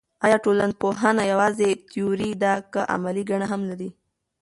آیا 0.25 0.37
ټولنپوهنه 0.43 1.23
یوازې 1.31 1.69
تیوري 1.91 2.31
ده 2.43 2.53
که 2.73 2.81
عملي 2.95 3.23
ګټه 3.31 3.47
هم 3.51 3.61
لري. 3.69 3.89